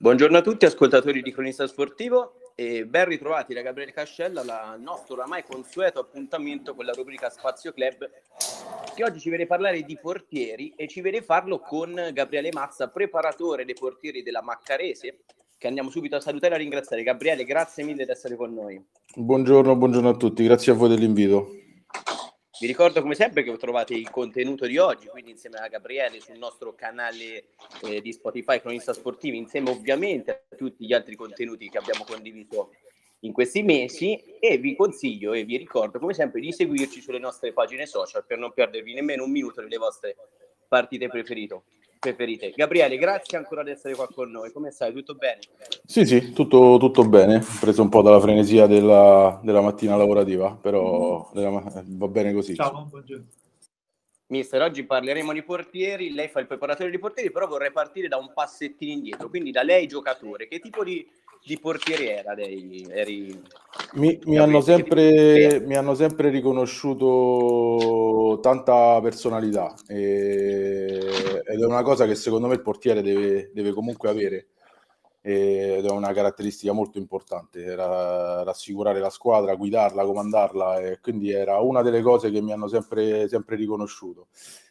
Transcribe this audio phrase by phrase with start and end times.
[0.00, 5.14] Buongiorno a tutti ascoltatori di Cronista Sportivo e ben ritrovati da Gabriele Cascella al nostro
[5.14, 8.08] oramai consueto appuntamento con la rubrica Spazio Club
[8.94, 13.64] che oggi ci vede parlare di portieri e ci vede farlo con Gabriele Mazza, preparatore
[13.64, 15.18] dei portieri della Maccarese
[15.58, 17.02] che andiamo subito a salutare e a ringraziare.
[17.02, 18.80] Gabriele, grazie mille di essere con noi.
[19.16, 21.57] Buongiorno, buongiorno a tutti, grazie a voi dell'invito.
[22.60, 26.38] Vi ricordo come sempre che trovate il contenuto di oggi, quindi insieme a Gabriele sul
[26.38, 27.50] nostro canale
[27.84, 32.72] eh, di Spotify Cronista Sportivi, insieme ovviamente a tutti gli altri contenuti che abbiamo condiviso
[33.20, 34.16] in questi mesi.
[34.40, 38.38] E vi consiglio e vi ricordo come sempre di seguirci sulle nostre pagine social per
[38.38, 40.16] non perdervi nemmeno un minuto delle vostre
[40.66, 41.62] partite preferite
[41.98, 42.52] preferite.
[42.54, 44.52] Gabriele, grazie ancora di essere qua con noi.
[44.52, 44.92] Come stai?
[44.92, 45.40] Tutto bene?
[45.84, 47.44] Sì, sì, tutto, tutto bene.
[47.60, 52.54] Preso un po' dalla frenesia della, della mattina lavorativa, però della, va bene così.
[52.54, 53.26] Ciao, buongiorno.
[54.30, 58.18] Mister, oggi parleremo di portieri, lei fa il preparatore di portieri, però vorrei partire da
[58.18, 60.48] un passettino indietro, quindi da lei giocatore.
[60.48, 61.06] Che tipo di,
[61.48, 62.86] di portiere era lei?
[62.90, 63.42] Eri...
[63.94, 72.04] Mi, mi, hanno sempre, mi, hanno sempre, riconosciuto tanta personalità e, ed è una cosa
[72.04, 74.48] che secondo me il portiere deve, deve comunque avere
[75.22, 81.60] ed è una caratteristica molto importante, era rassicurare la squadra, guidarla, comandarla e quindi era
[81.60, 84.28] una delle cose che mi hanno sempre, sempre riconosciuto.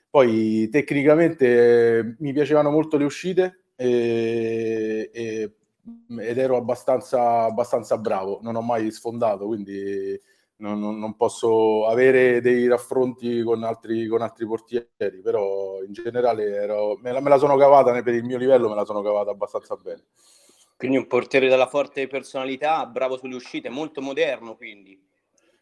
[0.10, 5.52] Poi tecnicamente mi piacevano molto le uscite e, e
[6.20, 10.20] ed ero abbastanza, abbastanza bravo, non ho mai sfondato, quindi
[10.58, 16.98] non, non, posso avere dei raffronti con altri, con altri portieri, però in generale ero,
[17.02, 19.76] me, la, me la sono cavata per il mio livello, me la sono cavata abbastanza
[19.76, 20.06] bene.
[20.76, 25.00] Quindi un portiere dalla forte personalità, bravo sulle uscite, molto moderno quindi.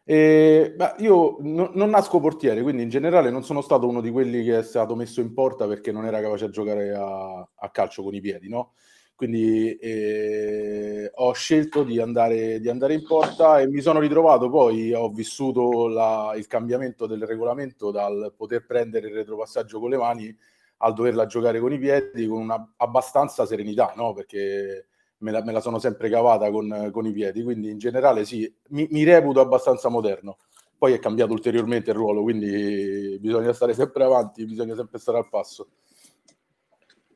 [0.08, 4.10] E, beh, io no, non nasco portiere, quindi in generale non sono stato uno di
[4.10, 7.70] quelli che è stato messo in porta perché non era capace a giocare a, a
[7.70, 8.74] calcio con i piedi, no?
[9.16, 14.92] Quindi eh, ho scelto di andare, di andare, in porta e mi sono ritrovato poi,
[14.92, 20.36] ho vissuto la, il cambiamento del regolamento dal poter prendere il retropassaggio con le mani
[20.78, 24.12] al doverla giocare con i piedi con una abbastanza serenità, no?
[24.12, 28.26] perché me la, me la sono sempre cavata con, con, i piedi, quindi in generale
[28.26, 30.38] sì, mi, mi reputo abbastanza moderno.
[30.76, 35.28] Poi è cambiato ulteriormente il ruolo, quindi bisogna stare sempre avanti, bisogna sempre stare al
[35.30, 35.68] passo.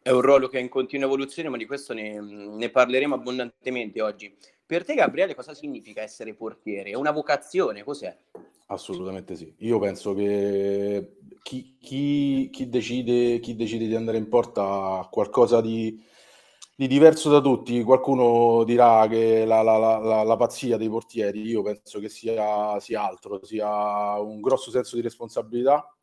[0.02, 4.00] È un ruolo che è in continua evoluzione, ma di questo ne, ne, parleremo abbondantemente
[4.00, 4.34] oggi.
[4.64, 6.90] Per te, Gabriele, cosa significa essere portiere?
[6.90, 7.84] È una vocazione?
[7.84, 8.16] Cos'è?
[8.68, 9.52] Assolutamente sì.
[9.58, 14.62] Io penso che chi, chi, chi, decide, chi decide, di andare in porta
[15.00, 16.02] ha qualcosa di,
[16.74, 17.82] di diverso da tutti.
[17.82, 23.06] Qualcuno dirà che la, la, la, la, pazzia dei portieri, io penso che sia, sia
[23.06, 25.94] altro, sia un grosso senso di responsabilità.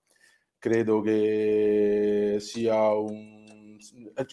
[0.60, 3.37] Credo che sia un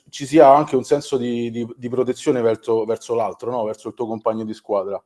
[0.08, 3.64] ci sia anche un senso di, di, di protezione verso, verso l'altro, no?
[3.64, 5.02] verso il tuo compagno di squadra.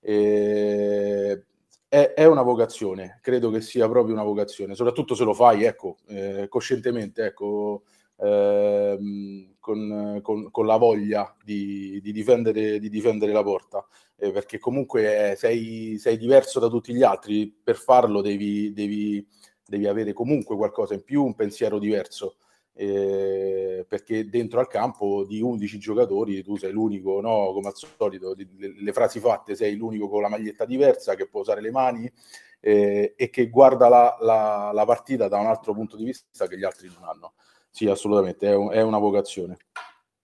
[0.00, 1.44] E,
[1.88, 5.96] è, è, una vocazione, credo che sia proprio una vocazione, soprattutto se lo fai, ecco,
[6.06, 7.82] eh, coscientemente, ecco,
[8.18, 13.84] ehm, con, con, con, la voglia di, di, difendere, di difendere, la porta,
[14.16, 19.26] eh, perché comunque sei, sei, diverso da tutti gli altri, per farlo devi, devi,
[19.66, 22.36] devi avere comunque qualcosa in più, un pensiero diverso
[22.80, 27.52] eh, perché dentro al campo di 11 giocatori tu sei l'unico, no?
[27.52, 31.40] come al solito, le, le, frasi fatte, sei l'unico con la maglietta diversa che può
[31.40, 32.10] usare le mani
[32.58, 36.56] eh, e che guarda la, la, la, partita da un altro punto di vista che
[36.56, 37.34] gli altri non hanno.
[37.68, 39.58] Sì, assolutamente, è, un, è una vocazione.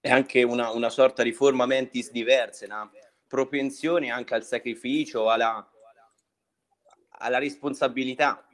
[0.00, 2.90] È anche una, una sorta di forma mentis diverse, una
[3.28, 5.70] propensione anche al sacrificio, alla,
[7.18, 8.45] alla responsabilità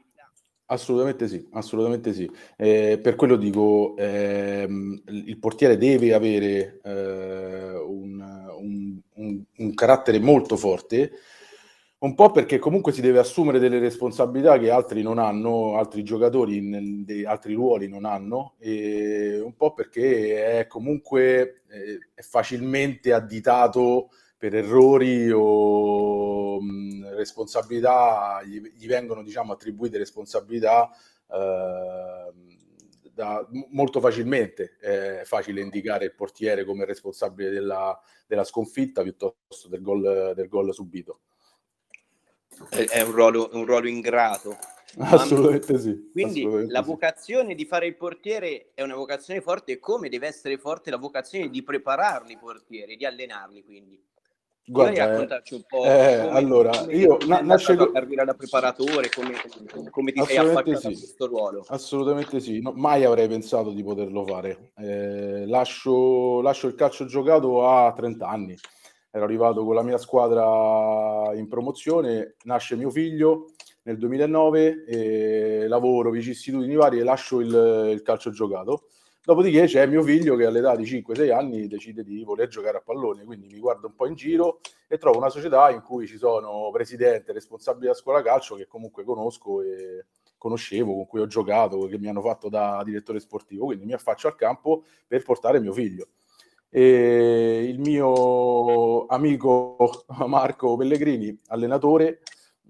[0.72, 2.30] Assolutamente sì, assolutamente sì.
[2.56, 8.18] Eh, per quello dico, ehm, il portiere deve avere eh, un,
[8.58, 11.12] un, un, un, carattere molto forte,
[11.98, 16.56] un po' perché comunque si deve assumere delle responsabilità che altri non hanno, altri giocatori
[16.56, 23.12] in, in altri ruoli non hanno, e un po' perché è comunque eh, è facilmente
[23.12, 24.08] additato
[24.42, 30.90] per errori o mh, responsabilità, gli, gli, vengono diciamo, attribuite responsabilità
[31.30, 32.32] eh,
[33.14, 34.78] da, molto facilmente.
[34.80, 37.96] È facile indicare il portiere come responsabile della,
[38.26, 41.20] della sconfitta piuttosto del gol, del gol subito.
[42.68, 44.56] È un ruolo, un ruolo ingrato.
[44.98, 46.10] Assolutamente sì.
[46.10, 47.54] Quindi assolutamente la vocazione sì.
[47.54, 51.62] di fare il portiere è una vocazione forte, come deve essere forte la vocazione di
[51.62, 54.10] prepararli i portieri, di allenarli quindi.
[54.64, 59.10] Guarda, raccontarci un po' eh, come, allora, come io na- nasce la carriera da preparatore,
[59.10, 59.34] come,
[59.90, 60.86] come ti sei affacciato sì.
[60.86, 61.64] a questo ruolo?
[61.66, 64.70] Assolutamente sì, no, mai avrei pensato di poterlo fare.
[64.76, 68.56] Eh, lascio, lascio il calcio giocato a 30 anni.
[69.10, 73.50] Ero arrivato con la mia squadra in promozione, nasce mio figlio
[73.82, 78.84] nel 2009, e lavoro vicissitudini varie e lascio il, il calcio giocato
[79.24, 83.22] Dopodiché c'è mio figlio che all'età di 5-6 anni decide di voler giocare a pallone,
[83.22, 84.58] quindi mi guardo un po' in giro
[84.88, 89.04] e trovo una società in cui ci sono presidente, responsabili della scuola calcio che comunque
[89.04, 93.84] conosco e conoscevo, con cui ho giocato, che mi hanno fatto da direttore sportivo, quindi
[93.84, 96.08] mi affaccio al campo per portare mio figlio.
[96.68, 102.22] E il mio amico Marco Pellegrini, allenatore,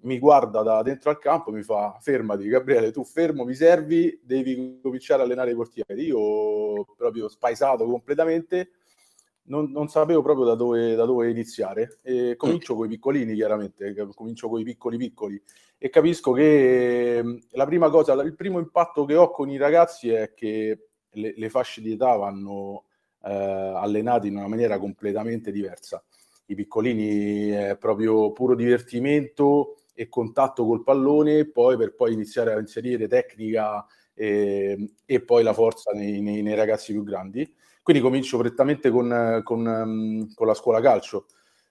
[0.03, 4.21] mi guarda da dentro al campo e mi fa fermati Gabriele, tu fermo, mi servi,
[4.23, 6.05] devi cominciare a allenare i portieri.
[6.05, 8.71] Io proprio spaesato completamente,
[9.45, 13.95] non, non sapevo proprio da dove, da dove iniziare e comincio con i piccolini chiaramente,
[14.15, 15.43] comincio con i piccoli piccoli
[15.79, 20.11] e capisco che mm, la prima cosa, il primo impatto che ho con i ragazzi
[20.11, 22.85] è che le, le fasce di età vanno
[23.25, 26.03] eh, allenate in una maniera completamente diversa.
[26.47, 32.59] I piccolini è proprio puro divertimento, e contatto col pallone, poi per poi iniziare a
[32.59, 37.55] inserire tecnica e, e poi la forza nei, nei, nei, ragazzi più grandi.
[37.83, 41.27] Quindi comincio prettamente con, con, con, la scuola calcio.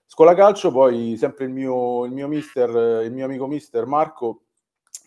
[0.06, 4.44] Scuola calcio, poi sempre il mio, il mio mister, il mio amico mister Marco,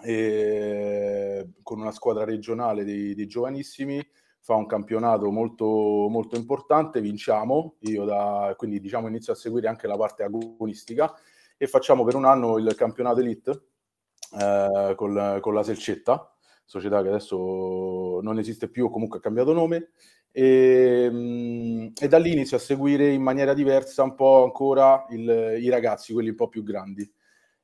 [0.04, 4.04] eh, con una squadra regionale dei, dei, giovanissimi,
[4.40, 9.88] fa un campionato molto, molto importante, vinciamo, io da, quindi diciamo inizio a seguire anche
[9.88, 11.14] la parte agonistica
[11.58, 13.62] e facciamo per un anno il campionato elite
[14.40, 16.34] eh, con, con la Selcetta,
[16.66, 19.92] società che adesso non esiste più, comunque ha cambiato nome,
[20.32, 25.58] e, mm, e, da lì inizio a seguire in maniera diversa un po' ancora il,
[25.62, 27.10] i ragazzi, quelli un po' più grandi.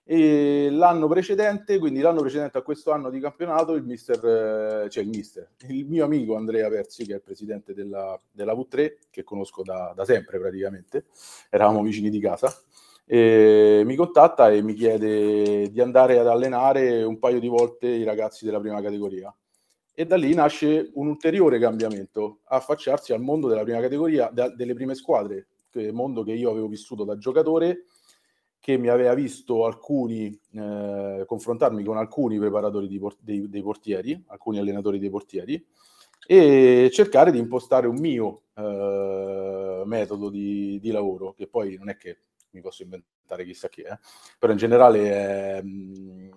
[0.03, 5.09] E l'anno precedente, quindi l'anno precedente a questo anno di campionato, il mister, cioè il
[5.09, 9.63] mister, il mio amico Andrea Persi, che è il presidente della, della V3, che conosco
[9.63, 11.05] da, da sempre praticamente,
[11.49, 12.53] eravamo vicini di casa,
[13.13, 18.05] e mi contatta e mi chiede di andare ad allenare un paio di volte i
[18.05, 19.35] ragazzi della prima categoria.
[19.93, 24.73] E da lì nasce un ulteriore cambiamento, affacciarsi al mondo della prima categoria, da, delle
[24.73, 27.83] prime squadre, che mondo che io avevo vissuto da giocatore,
[28.61, 34.57] che mi aveva visto alcuni, eh, confrontarmi con alcuni preparatori por- dei, dei, portieri, alcuni
[34.57, 35.61] allenatori dei portieri,
[36.25, 41.97] e cercare di impostare un mio eh, metodo di, di lavoro, che poi non è
[41.97, 42.15] che
[42.51, 43.97] mi posso inventare chissà chi, eh?
[44.37, 46.29] però in generale eh,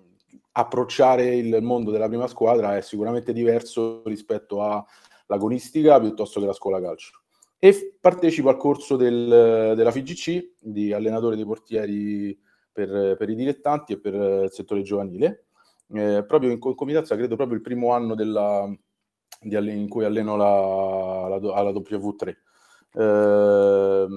[0.53, 6.81] approcciare il mondo della prima squadra è sicuramente diverso rispetto all'agonistica piuttosto che la scuola
[6.81, 7.21] calcio.
[7.57, 12.37] E partecipo al corso del, della FIGC di allenatore dei portieri
[12.71, 15.47] per, per, i dilettanti e per il settore giovanile,
[15.93, 18.69] eh, proprio in comitanza, credo proprio il primo anno della,
[19.41, 22.35] di, in cui alleno la, la, alla W3.
[22.93, 24.07] Eh,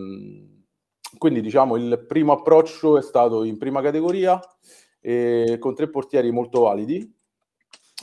[1.18, 4.40] quindi diciamo il primo approccio è stato in prima categoria
[5.00, 7.16] eh, con tre portieri molto validi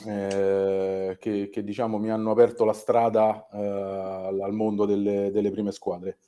[0.04, 3.58] eh, che, che, diciamo mi hanno aperto la strada eh,
[4.42, 6.18] al mondo delle, delle, prime squadre.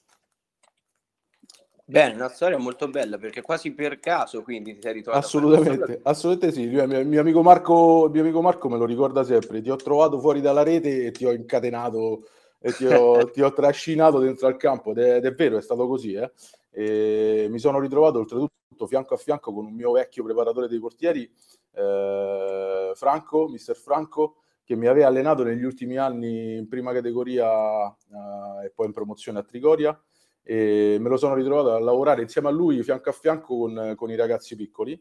[1.85, 6.61] Bene, una storia molto bella perché quasi per caso quindi ti sei ritrovato assolutamente, assolutamente
[6.61, 6.67] sì.
[6.67, 9.61] Mio, mio, amico Marco, mio amico Marco me lo ricorda sempre.
[9.61, 12.27] Ti ho trovato fuori dalla rete e ti ho incatenato
[12.61, 15.63] e ti ho, ti ho trascinato dentro al campo ed è, ed è vero, è
[15.63, 16.13] stato così.
[16.13, 16.31] Eh?
[16.71, 21.31] E mi sono ritrovato oltretutto fianco a fianco con un mio vecchio preparatore dei portieri,
[21.73, 28.67] eh, Franco, mister Franco, che mi aveva allenato negli ultimi anni in prima categoria eh,
[28.67, 29.99] e poi in promozione a Trigoria.
[30.43, 34.11] E me lo sono ritrovato a lavorare insieme a lui fianco a fianco con, con
[34.11, 34.99] i ragazzi piccoli.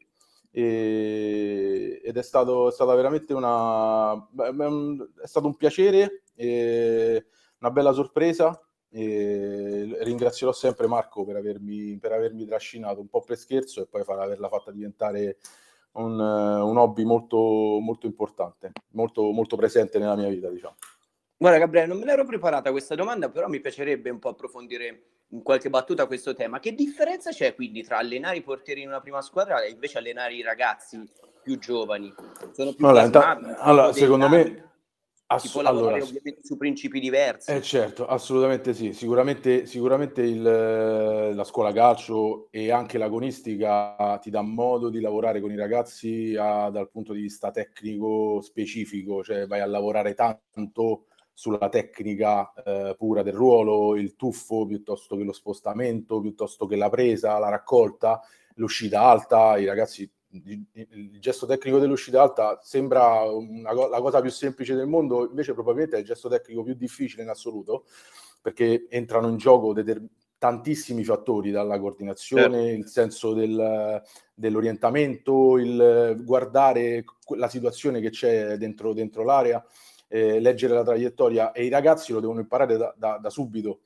[0.52, 6.24] E, ed è stato, è stata veramente una è stato un piacere
[7.60, 13.38] una bella sorpresa e ringrazierò sempre Marco per avermi, per avermi trascinato un po' per
[13.38, 15.38] scherzo e poi far, averla fatta diventare
[15.94, 20.76] un, un hobby molto, molto importante, molto, molto presente nella mia vita, diciamo.
[21.40, 25.44] Guarda Gabriele, non me l'ero preparata questa domanda, però mi piacerebbe un po' approfondire in
[25.44, 26.60] qualche battuta questo tema.
[26.60, 30.34] Che differenza c'è quindi tra allenare i portieri in una prima squadra e invece allenare
[30.34, 31.00] i ragazzi
[31.44, 32.14] più giovani?
[32.54, 34.68] Sono più allora, allora secondo me
[35.30, 37.52] Ass- si può lavorare allora, ovviamente su principi diversi.
[37.52, 38.94] Eh certo, assolutamente sì.
[38.94, 45.52] Sicuramente, sicuramente il, la scuola calcio e anche l'agonistica ti dà modo di lavorare con
[45.52, 51.68] i ragazzi a, dal punto di vista tecnico specifico, cioè vai a lavorare tanto sulla
[51.70, 57.38] tecnica eh, pura del ruolo, il tuffo piuttosto che lo spostamento, piuttosto che la presa,
[57.38, 58.22] la raccolta,
[58.56, 60.10] l'uscita alta, i ragazzi
[60.46, 65.96] il gesto tecnico dell'uscita alta sembra una, la cosa più semplice del mondo, invece probabilmente
[65.96, 67.86] è il gesto tecnico più difficile in assoluto,
[68.42, 70.04] perché entrano in gioco deter-
[70.38, 72.80] tantissimi fattori, dalla coordinazione, certo.
[72.80, 74.02] il senso del,
[74.34, 77.04] dell'orientamento, il guardare
[77.36, 79.66] la situazione che c'è dentro, dentro l'area,
[80.08, 83.80] eh, leggere la traiettoria e i ragazzi lo devono imparare da, da, da subito.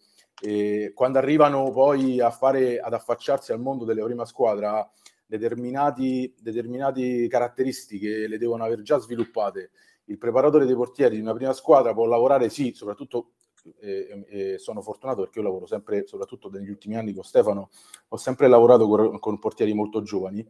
[0.43, 4.89] E quando arrivano poi a fare, ad affacciarsi al mondo della prima squadra,
[5.37, 9.71] determinate caratteristiche le devono aver già sviluppate.
[10.05, 13.31] Il preparatore dei portieri di una prima squadra può lavorare, sì, soprattutto
[13.79, 17.69] eh, eh, sono fortunato perché io lavoro sempre, soprattutto negli ultimi anni con Stefano,
[18.07, 20.45] ho sempre lavorato con, con portieri molto giovani,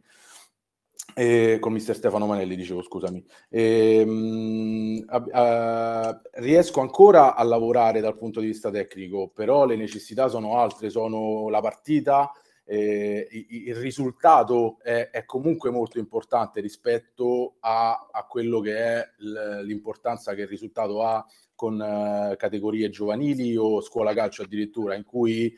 [1.14, 3.24] eh, con mister Stefano Manelli, dicevo, scusami.
[3.50, 10.28] Eh, mh, uh, riesco ancora a lavorare dal punto di vista tecnico, però le necessità
[10.28, 12.32] sono altre, sono la partita,
[12.64, 19.08] eh, il risultato è, è, comunque molto importante rispetto a, a quello che è
[19.62, 25.54] l'importanza che il risultato ha con uh, categorie giovanili o scuola calcio addirittura, in cui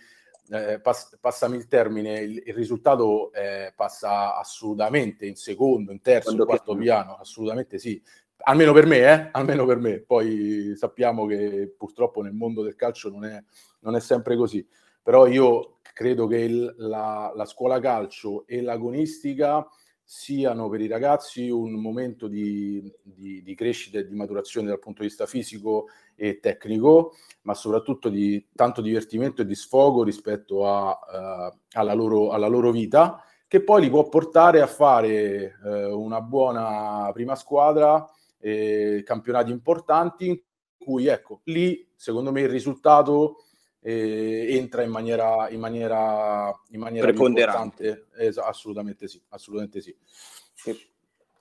[0.50, 6.32] eh, pass- passami il termine, il, il risultato eh, passa assolutamente in secondo, in terzo,
[6.32, 8.02] in quarto piano, assolutamente sì.
[8.46, 9.28] Almeno per me, eh?
[9.32, 10.00] almeno per me.
[10.00, 13.42] Poi sappiamo che purtroppo nel mondo del calcio non è,
[13.80, 14.66] non è sempre così.
[15.02, 19.66] Però io credo che il, la, la scuola calcio e l'agonistica
[20.06, 25.00] siano per i ragazzi un momento di, di, di, crescita e di maturazione dal punto
[25.00, 30.90] di vista fisico e tecnico, ma soprattutto di tanto divertimento e di sfogo rispetto a,
[30.90, 36.20] uh, alla, loro, alla, loro, vita, che poi li può portare a fare uh, una
[36.20, 38.06] buona prima squadra,
[38.38, 40.38] eh, campionati importanti, in
[40.76, 43.43] cui ecco, lì secondo me il risultato
[43.86, 48.06] eh, entra in maniera, in maniera, in maniera preponderante.
[48.16, 49.94] Es- assolutamente sì, assolutamente sì.
[50.54, 50.88] Che,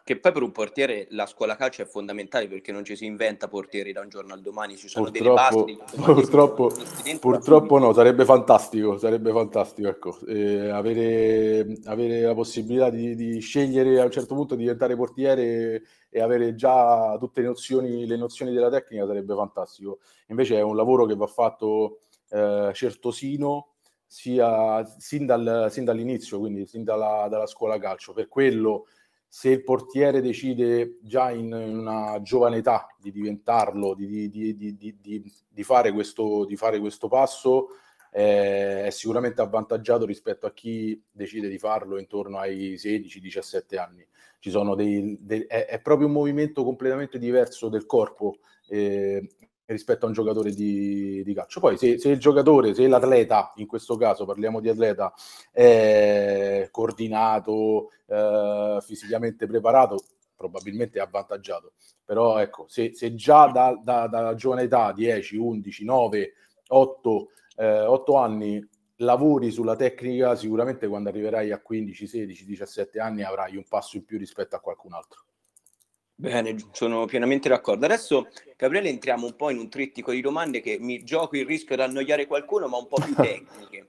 [0.04, 3.48] che, poi per un portiere la scuola calcio è fondamentale perché non ci si inventa
[3.48, 6.04] portieri da un giorno al domani, ci sono purtroppo, delle basi.
[6.04, 6.72] Purtroppo,
[7.22, 10.20] purtroppo no, sarebbe fantastico, sarebbe fantastico ecco.
[10.28, 15.82] eh, avere, avere, la possibilità di, di, scegliere a un certo punto di diventare portiere
[16.10, 20.00] e avere già tutte le nozioni, le nozioni della tecnica sarebbe fantastico.
[20.28, 22.00] Invece è un lavoro che va fatto
[22.34, 23.74] eh, certosino
[24.08, 28.13] sia sin, dal, sin, dall'inizio, quindi sin dalla, dalla, scuola calcio.
[28.13, 28.88] Per quello,
[29.28, 35.63] se il portiere decide già in una giovane età di diventarlo, di, di, di, di
[35.63, 37.68] fare, questo, fare, questo, passo,
[38.12, 44.06] eh, è sicuramente avvantaggiato rispetto a chi decide di farlo intorno ai 16-17 anni.
[44.40, 49.25] Ci dei, dei, è, è, proprio un movimento completamente diverso del corpo eh,
[49.74, 51.60] rispetto a un giocatore di, di calcio.
[51.60, 55.13] Poi se, se, il giocatore, se l'atleta, in questo caso parliamo di atleta,
[55.51, 59.98] è coordinato, eh, fisicamente preparato,
[60.36, 61.74] probabilmente è avvantaggiato.
[62.06, 66.34] Però ecco, se, se già da, da, da, giovane età, 10, 11, 9,
[66.68, 67.27] 8,
[67.58, 73.56] eh, 8 anni, lavori sulla tecnica, sicuramente quando arriverai a 15, 16, 17 anni avrai
[73.56, 75.25] un passo in più rispetto a qualcun altro.
[76.15, 77.86] Bene, sono pienamente d'accordo.
[77.86, 81.75] Adesso, Gabriele, entriamo un po' in un trittico di domande che mi gioco il rischio
[81.75, 83.88] di annoiare qualcuno, ma un po' più tecniche.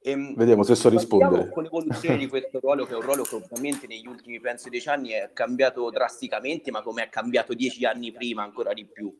[0.00, 1.50] Ehm, Vediamo se so rispondere.
[1.50, 4.88] Con l'evoluzione di questo ruolo, che è un ruolo che ovviamente negli ultimi, penso, dieci
[4.88, 9.16] anni è cambiato drasticamente, ma come è cambiato dieci anni prima ancora di più.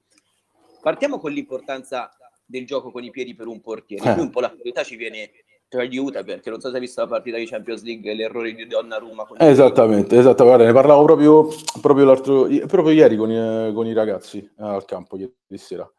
[0.80, 2.11] Partiamo con l'importanza
[2.44, 4.11] del gioco con i piedi per un portiere.
[4.11, 4.12] Eh.
[4.14, 5.30] Qui un po' l'attualità ci viene
[5.73, 8.67] ti aiuta perché non so se hai visto la partita di Champions League l'errore di
[8.67, 11.49] Donnarumma esattamente, esattamente ne parlavo proprio,
[11.81, 15.91] proprio, l'altro, proprio ieri con i, con i ragazzi eh, al campo ieri sera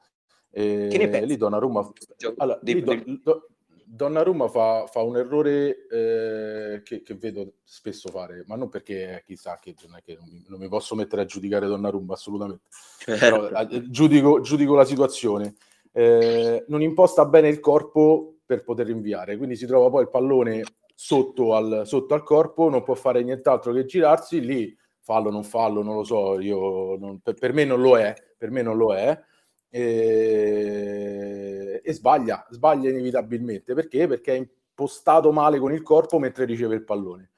[0.52, 1.28] e che ne pensi?
[1.28, 1.92] lì Donnarumma
[2.38, 3.20] allora, lì Don,
[3.84, 9.60] Donnarumma fa, fa un errore eh, che, che, vedo spesso fare, ma non perché chissà
[9.62, 12.64] che non, che non, mi, non mi posso mettere a giudicare Donnarumma assolutamente,
[12.98, 13.20] certo.
[13.20, 15.56] però eh, giudico, giudico, la situazione.
[15.92, 19.38] Eh, non imposta bene il corpo per poter inviare.
[19.38, 23.74] Quindi si trova poi il pallone sotto al, sotto al corpo, non può fare nient'altro
[23.74, 27.82] che girarsi, lì fallo, non fallo, non lo so, io non, per, per, me non
[27.82, 29.20] lo è, per me non lo è.
[29.70, 31.02] E,
[31.84, 34.08] e sbaglia, sbaglia inevitabilmente perché?
[34.08, 37.32] Perché è impostato male con il corpo mentre riceve il pallone.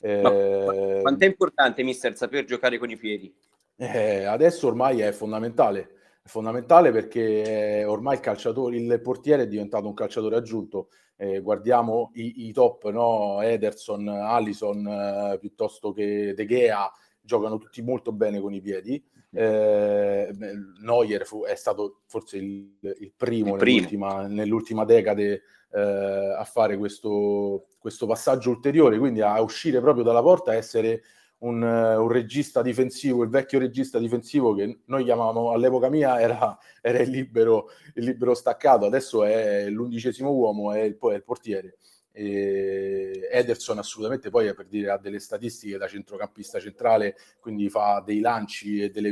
[0.00, 3.32] Eh, quanto è importante, mister, saper giocare con i piedi?
[3.76, 9.88] Eh, adesso ormai è fondamentale è fondamentale perché ormai il calciatore, il portiere è diventato
[9.88, 10.88] un calciatore aggiunto.
[11.16, 13.40] Eh, guardiamo i, i, top, no?
[13.42, 19.04] Ederson, Allison, eh, piuttosto che De Gea, giocano tutti molto bene con i piedi.
[19.34, 20.32] Eh,
[20.80, 23.78] Neuer fu, è stato forse il, il primo, il primo.
[23.80, 30.22] Nell'ultima, nell'ultima, decade eh, a fare questo, questo, passaggio ulteriore, quindi a uscire proprio dalla
[30.22, 31.02] porta, a essere
[31.42, 37.00] un, un, regista difensivo, il vecchio regista difensivo che noi chiamavamo all'epoca mia era, era
[37.00, 41.76] il, libero, il, libero, staccato, adesso è l'undicesimo uomo, è il, è il portiere.
[42.14, 48.20] E Ederson assolutamente poi per dire ha delle statistiche da centrocampista centrale, quindi fa dei
[48.20, 49.10] lanci e delle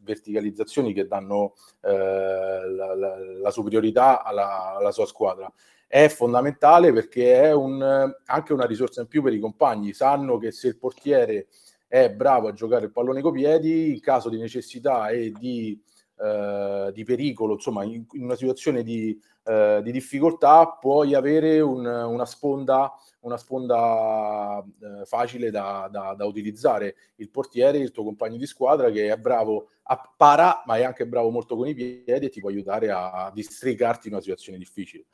[0.00, 5.50] verticalizzazioni che danno eh, la, la, la, superiorità alla, alla, sua squadra.
[5.86, 10.50] È fondamentale perché è un, anche una risorsa in più per i compagni, sanno che
[10.50, 11.46] se il portiere
[11.90, 15.76] è bravo a giocare il pallone coi piedi, in caso di necessità e di,
[16.18, 21.84] eh, di pericolo, insomma in, in una situazione di eh, di difficoltà puoi avere un,
[21.84, 26.94] una sponda, una sponda eh, facile da, da, da, utilizzare.
[27.16, 31.06] Il portiere, il tuo compagno di squadra che è bravo a para, ma è anche
[31.06, 35.06] bravo molto con i piedi e ti può aiutare a districarti in una situazione difficile.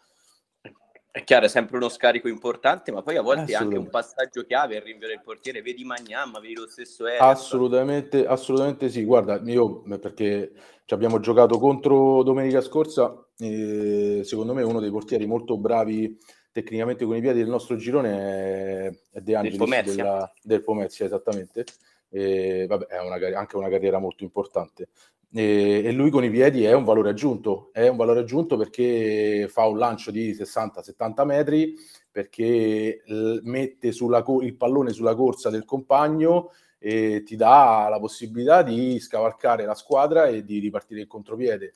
[1.17, 4.45] È chiaro, è sempre uno scarico importante, ma poi a volte è anche un passaggio
[4.45, 5.63] chiave il rinvio del portiere.
[5.63, 7.31] Vedi Magnam, vedi lo stesso Ederson.
[7.31, 9.03] Assolutamente, assolutamente sì.
[9.03, 10.53] Guarda, io perché
[10.85, 16.19] ci abbiamo giocato contro domenica scorsa, e secondo me uno dei portieri molto bravi
[16.53, 20.63] tecnicamente con i piedi del nostro girone è, è De Angelis del Pomezia, della, del
[20.63, 21.65] Pomezia esattamente.
[22.11, 24.89] E, vabbè, è una, anche una carriera molto importante
[25.39, 29.67] e, lui con i piedi è un valore aggiunto, è un valore aggiunto perché fa
[29.67, 31.75] un lancio di 60-70 metri,
[32.11, 33.03] perché
[33.43, 39.65] mette sulla, il pallone sulla corsa del compagno e ti dà la possibilità di scavalcare
[39.65, 41.75] la squadra e di ripartire il contropiede.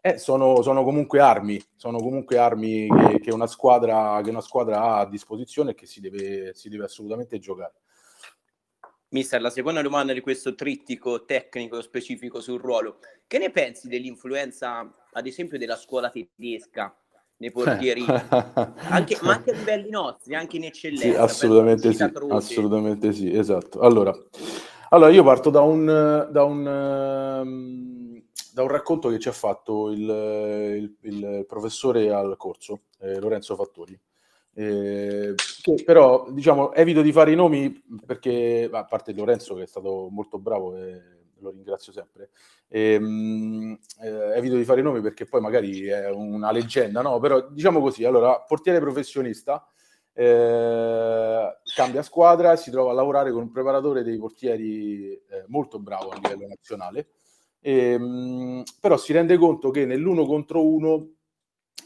[0.00, 4.80] Eh, sono, sono, comunque armi, sono comunque armi che, che, una squadra, che una squadra
[4.80, 7.74] ha a disposizione e che si deve, si deve assolutamente giocare.
[9.10, 12.98] Mister, la seconda domanda di questo trittico tecnico specifico sul ruolo.
[13.26, 16.94] Che ne pensi dell'influenza, ad esempio, della scuola tedesca
[17.38, 18.04] nei portieri,
[18.90, 21.08] anche, ma anche a livelli nostri, anche in eccellenza?
[21.08, 23.80] Sì, assolutamente sì, assolutamente sì, esatto.
[23.80, 24.14] Allora,
[24.90, 28.22] allora io parto da un, da un, ehm,
[28.52, 33.56] da un racconto che ci ha fatto il, il, il professore al corso, eh, Lorenzo
[33.56, 33.98] Fattori.
[34.60, 39.66] Eh, che però diciamo evito di fare i nomi perché a parte Lorenzo che è
[39.68, 41.00] stato molto bravo e
[41.38, 42.30] lo ringrazio sempre
[42.66, 47.20] ehm, eh, evito di fare i nomi perché poi magari è una leggenda no?
[47.20, 49.64] Però diciamo così allora portiere professionista
[50.12, 56.08] eh, cambia squadra si trova a lavorare con un preparatore dei portieri eh, molto bravo
[56.08, 57.10] a livello nazionale
[57.60, 61.10] ehm, però si rende conto che nell'uno contro uno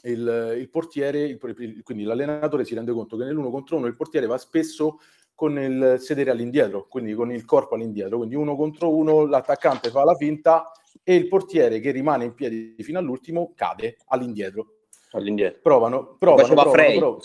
[0.03, 4.27] il, il portiere, il, quindi l'allenatore si rende conto che nell'uno contro uno il portiere
[4.27, 4.99] va spesso
[5.35, 10.05] con il sedere all'indietro, quindi con il corpo all'indietro, quindi uno contro uno, l'attaccante fa
[10.05, 10.71] la finta
[11.03, 14.77] e il portiere che rimane in piedi fino all'ultimo cade all'indietro.
[15.13, 15.61] All'indietro.
[15.63, 17.21] Provano, provano, provano, provano,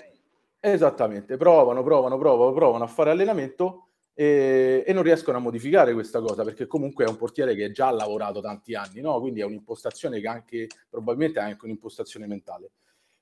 [0.59, 3.86] Esattamente, provano, provano, provano, provano a fare allenamento
[4.19, 7.89] e, e, non riescono a modificare questa cosa perché comunque è un portiere che già
[7.89, 9.19] ha lavorato tanti anni, no?
[9.19, 12.71] quindi è un'impostazione che anche probabilmente è anche un'impostazione mentale.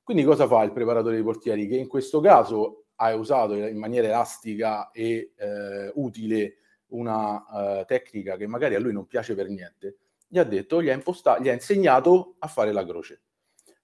[0.02, 1.68] Quindi cosa fa il preparatore dei portieri?
[1.68, 7.44] Che in questo caso ha usato in maniera elastica e eh, utile una
[7.82, 9.98] uh, tecnica che magari a lui non piace per niente,
[10.30, 13.22] gli ha detto, gli ha, imposta- gli ha insegnato a fare la croce.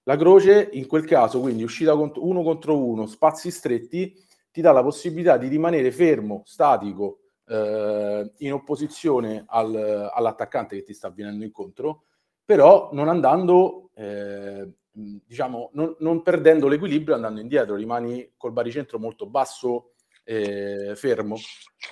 [0.04, 4.14] La croce in quel caso, quindi uscita cont- uno contro uno, spazi stretti,
[4.52, 10.94] ti dà la possibilità di rimanere fermo, statico, eh, in opposizione al, all'attaccante che ti
[10.94, 12.04] sta venendo incontro,
[12.44, 19.26] però non andando, eh, diciamo, non, non, perdendo l'equilibrio andando indietro, rimani col baricentro molto
[19.26, 19.92] basso,
[20.24, 21.36] eh, fermo.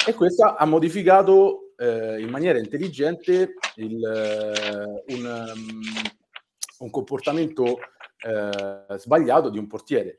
[0.06, 5.52] E questo ha modificato eh, in maniera intelligente il, eh, un,
[6.78, 7.78] un, comportamento
[8.22, 10.16] eh, sbagliato di un portiere.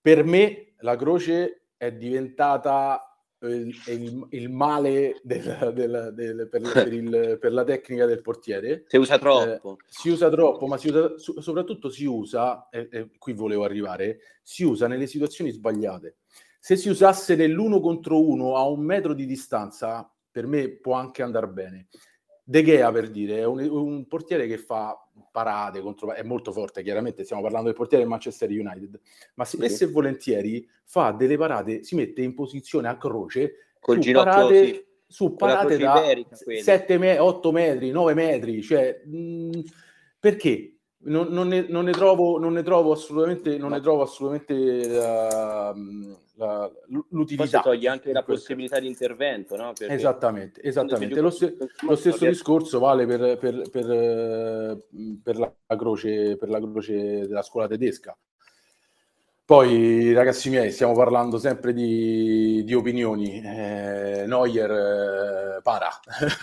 [0.00, 3.06] Per me la croce è diventata
[3.40, 8.84] il, il, il male del, del, del, per, per, il, per, la tecnica del portiere.
[8.86, 9.72] Si usa troppo.
[9.72, 14.18] Eh, si usa troppo, ma si usa, soprattutto si usa, e, e qui volevo arrivare,
[14.42, 16.16] si usa nelle situazioni sbagliate.
[16.58, 21.22] Se si usasse nell'uno contro uno a un metro di distanza, per me può anche
[21.22, 21.88] andare bene.
[22.48, 24.96] De Gea, per dire, è un, un portiere che fa
[25.32, 29.00] parate, contro, è molto forte, chiaramente stiamo parlando del portiere del Manchester United,
[29.34, 34.12] ma spesso e volentieri fa delle parate, si mette in posizione a croce Col su
[34.12, 34.84] parate, sì.
[35.08, 39.60] su parate da iberica, 7 me- 8 metri, 9 metri, cioè mh,
[40.20, 40.75] perché?
[40.98, 45.74] Non, non, ne, non, ne, trovo, non ne trovo assolutamente, non ne trovo assolutamente la,
[46.36, 46.70] la,
[47.10, 47.60] l'utilità.
[47.60, 49.72] Poi toglie anche la possibilità di intervento, no?
[49.76, 51.20] Perché esattamente, esattamente.
[51.20, 54.86] Lo, st- lo, stesso discorso vale per, per, per,
[55.22, 58.16] per, la croce, per la croce della scuola tedesca.
[59.46, 63.40] Poi, ragazzi miei, stiamo parlando sempre di, di opinioni.
[63.40, 64.70] Eh, Neuer
[65.58, 65.88] eh, para,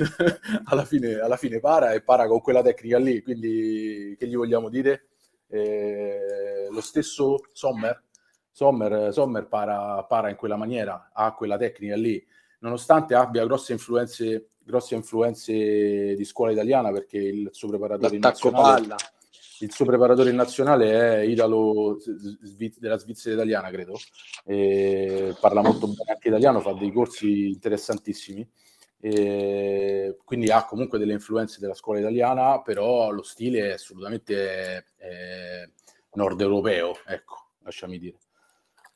[0.71, 4.69] alla, fine, alla, fine, para e para con quella tecnica lì, quindi che gli vogliamo
[4.69, 5.07] dire?
[5.49, 8.03] Eh, lo stesso Sommer,
[8.49, 12.25] Sommer, Sommer para, para, in quella maniera, ha quella tecnica lì,
[12.59, 18.87] nonostante abbia grosse influenze, grosse influenze di scuola italiana perché il suo preparatore L'attacco nazionale...
[18.87, 18.95] Palla
[19.59, 21.97] il suo preparatore nazionale è Italo
[22.77, 23.97] della Svizzera italiana, credo.
[24.45, 28.49] E parla molto bene anche italiano, fa dei corsi interessantissimi.
[28.99, 35.69] E quindi ha comunque delle influenze della scuola italiana, però lo stile è assolutamente è
[36.13, 38.17] nord europeo, ecco, lasciami dire.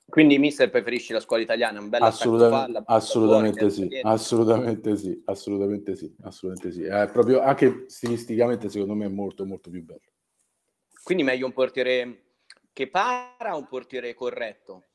[0.10, 6.15] Quindi mister preferisci la scuola italiana, un bel assolutamente, assolutamente sì, assolutamente sì, assolutamente sì,
[6.22, 6.84] assolutamente sì.
[6.84, 10.00] È proprio anche stilisticamente secondo me è molto molto più bello.
[11.08, 12.24] Quindi meglio un portiere
[12.74, 14.88] che para o un portiere corretto?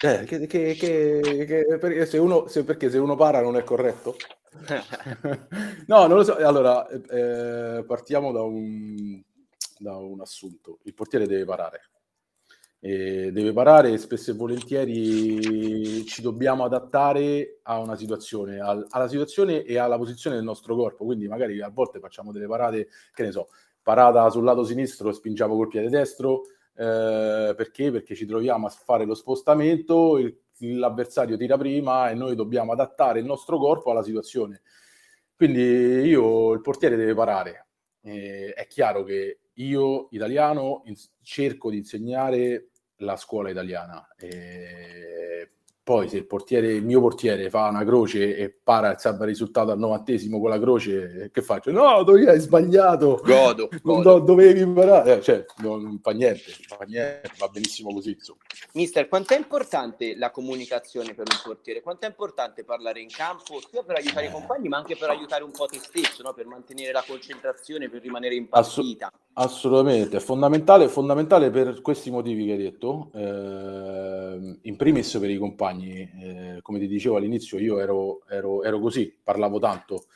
[0.00, 4.16] Eh, che, che, che, perché, se uno, se, perché se uno para non è corretto?
[5.86, 6.36] no, non lo so.
[6.36, 9.22] Allora, eh, partiamo da un,
[9.76, 10.78] da un assunto.
[10.84, 11.82] Il portiere deve parare.
[12.80, 19.08] E deve parare e spesso e volentieri ci dobbiamo adattare a una situazione, al, alla
[19.08, 21.04] situazione e alla posizione del nostro corpo.
[21.04, 23.48] Quindi magari a volte facciamo delle parate, che ne so,
[23.82, 26.42] parata sul lato sinistro spingiamo col piede destro,
[26.74, 27.90] eh, perché?
[27.90, 33.20] Perché ci troviamo a fare lo spostamento, il, l'avversario tira prima e noi dobbiamo adattare
[33.20, 34.62] il nostro corpo alla situazione.
[35.34, 37.68] Quindi io, il portiere deve parare.
[38.02, 44.06] Eh, è chiaro che io, italiano, in, cerco di insegnare la scuola italiana.
[44.16, 45.50] Eh,
[45.88, 49.70] poi se il portiere, il mio portiere fa una croce e para il salva risultato
[49.70, 51.70] al novantesimo con la croce, che faccio?
[51.70, 53.22] No, tu hai sbagliato.
[53.24, 53.70] Godo.
[53.88, 55.16] Non do, dovevi imparare.
[55.16, 58.10] Eh, cioè, non fa niente, non fa niente, va benissimo così.
[58.10, 58.40] Insomma.
[58.74, 61.80] Mister, quanto è importante la comunicazione per un portiere?
[61.80, 64.28] Quanto è importante parlare in campo, sia per aiutare eh.
[64.28, 66.34] i compagni, ma anche per aiutare un po' te stesso, no?
[66.34, 69.06] per mantenere la concentrazione, per rimanere in partita?
[69.06, 73.10] Assu- assolutamente, è fondamentale, fondamentale per questi motivi che hai detto.
[73.14, 76.10] Eh, in primis per i compagni compagni.
[76.20, 80.06] Eh, come ti dicevo all'inizio, io ero, ero, ero così, parlavo tanto.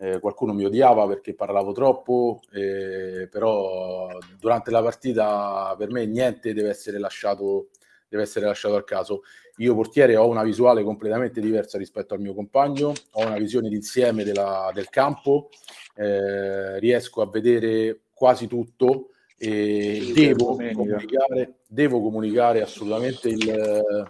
[0.00, 6.54] Eh, qualcuno mi odiava perché parlavo troppo, eh, però durante la partita per me niente
[6.54, 7.70] deve essere lasciato,
[8.08, 9.22] deve essere lasciato al caso.
[9.56, 14.22] Io portiere ho una visuale completamente diversa rispetto al mio compagno, ho una visione d'insieme
[14.22, 15.48] della, del campo,
[15.96, 24.06] eh, riesco a vedere quasi tutto e devo comunicare, devo comunicare assolutamente il,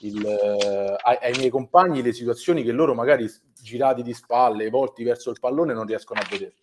[0.00, 3.28] il, eh, ai, ai, miei compagni le situazioni che loro magari
[3.60, 6.54] girati di spalle, volti verso il pallone non riescono a vedere.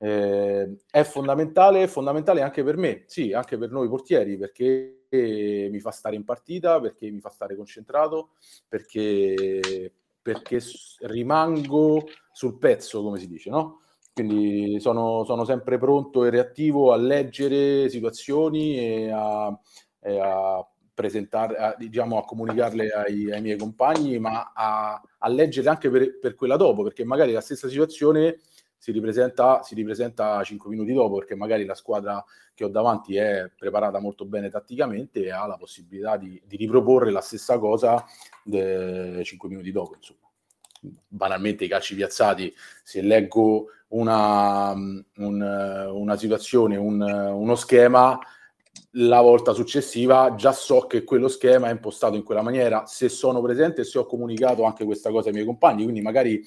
[0.00, 5.90] Eh, è fondamentale, fondamentale anche per me, sì, anche per noi portieri, perché mi fa
[5.90, 8.30] stare in partita, perché mi fa stare concentrato,
[8.68, 10.60] perché, perché
[11.00, 13.80] rimango sul pezzo, come si dice, no?
[14.12, 19.56] Quindi sono, sono sempre pronto e reattivo a leggere situazioni e a,
[20.00, 20.68] e a
[21.56, 26.34] a, diciamo, a comunicarle ai, ai, miei compagni, ma a, a leggere anche per, per,
[26.34, 28.38] quella dopo, perché magari la stessa situazione
[28.76, 33.50] si ripresenta, si ripresenta 5 minuti dopo, perché magari la squadra che ho davanti è
[33.56, 38.04] preparata molto bene tatticamente e ha la possibilità di, di riproporre la stessa cosa
[38.44, 39.94] 5 minuti dopo.
[39.94, 40.20] Insomma.
[41.08, 48.18] Banalmente i calci piazzati, se leggo una, un, una situazione, un, uno schema,
[48.92, 53.40] la volta successiva già so che quello schema è impostato in quella maniera, se sono
[53.40, 56.44] presente e se ho comunicato anche questa cosa ai miei compagni, quindi magari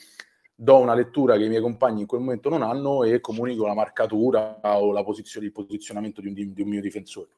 [0.53, 3.73] do una lettura che i miei compagni in quel momento non hanno e comunico la
[3.73, 7.29] marcatura o la posizione, il posizionamento di un, di un mio difensore.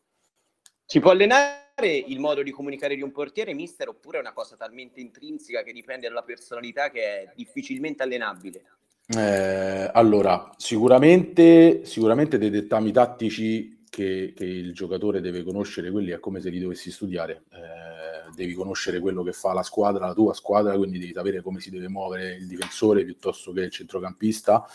[0.86, 4.56] Si può allenare il modo di comunicare di un portiere, mister, oppure è una cosa
[4.56, 8.64] talmente intrinseca che dipende dalla personalità che è difficilmente allenabile?
[9.08, 16.20] Eh, allora, sicuramente, sicuramente dei dettami tattici che, che, il giocatore deve conoscere quelli è
[16.20, 17.44] come se li dovessi studiare.
[17.52, 21.60] Eh, devi conoscere quello che fa la squadra, la tua squadra, quindi devi sapere come
[21.60, 24.66] si deve muovere il difensore piuttosto che il centrocampista.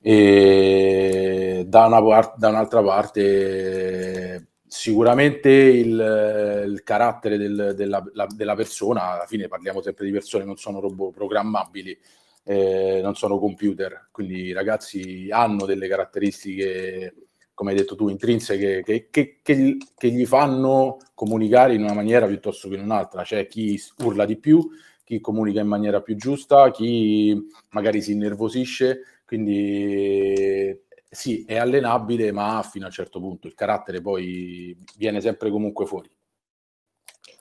[0.00, 8.54] E da, una par- da un'altra parte, sicuramente il, il carattere del, della, la, della
[8.54, 11.98] persona, alla fine parliamo sempre di persone, non sono robot programmabili
[12.48, 17.27] eh, non sono computer, quindi i ragazzi hanno delle caratteristiche,
[17.58, 22.24] come hai detto tu, intrinseche che, che, che, che gli fanno comunicare in una maniera
[22.24, 23.24] piuttosto che in un'altra.
[23.24, 24.64] C'è chi urla di più,
[25.02, 27.36] chi comunica in maniera più giusta, chi
[27.70, 30.72] magari si innervosisce, quindi
[31.10, 35.84] sì, è allenabile, ma fino a un certo punto il carattere poi viene sempre comunque
[35.84, 36.08] fuori.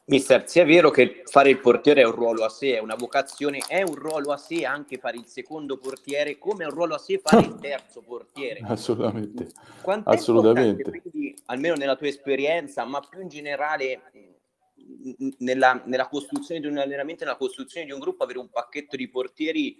[0.09, 3.59] Mister, sia vero che fare il portiere è un ruolo a sé, è una vocazione,
[3.67, 6.97] è un ruolo a sé anche fare il secondo portiere, come è un ruolo a
[6.97, 8.61] sé fare il terzo portiere.
[8.63, 9.51] Assolutamente.
[9.81, 11.01] Quanto Assolutamente.
[11.01, 14.01] Quindi, almeno nella tua esperienza, ma più in generale
[15.39, 19.09] nella, nella costruzione di un allenamento, nella costruzione di un gruppo, avere un pacchetto di
[19.09, 19.77] portieri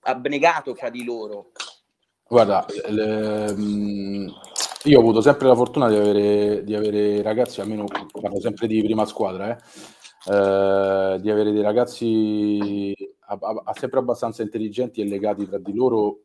[0.00, 1.52] abnegato fra di loro?
[2.26, 3.54] Guarda, le,
[4.86, 7.86] io ho avuto sempre la fortuna di avere, di avere ragazzi, almeno
[8.20, 12.94] parlo sempre di prima squadra, eh, eh, di avere dei ragazzi
[13.26, 16.20] a, a, sempre abbastanza intelligenti e legati tra di loro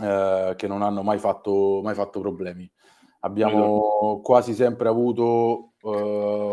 [0.00, 2.70] eh, che non hanno mai fatto, mai fatto problemi.
[3.24, 5.88] Abbiamo quasi sempre avuto uh,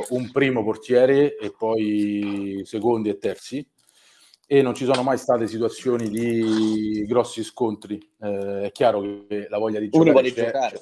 [0.09, 3.67] un primo portiere e poi secondi e terzi
[4.51, 7.99] e non ci sono mai state situazioni di grossi scontri.
[8.19, 10.81] Eh, è chiaro che la voglia di giocare uno vuole giocare,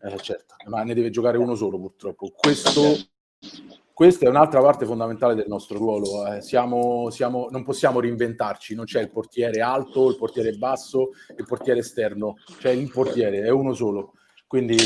[0.00, 2.32] eh, certo, ma ne deve giocare uno solo purtroppo.
[2.34, 2.96] Questo,
[3.92, 6.32] questa è un'altra parte fondamentale del nostro ruolo.
[6.32, 11.44] Eh, siamo, siamo, non possiamo reinventarci, non c'è il portiere alto, il portiere basso, il
[11.46, 14.14] portiere esterno, c'è il portiere, è uno solo.
[14.46, 14.78] Quindi